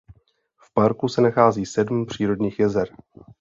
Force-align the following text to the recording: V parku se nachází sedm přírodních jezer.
V 0.57 0.73
parku 0.73 1.07
se 1.07 1.21
nachází 1.21 1.65
sedm 1.65 2.05
přírodních 2.05 2.59
jezer. 2.59 2.89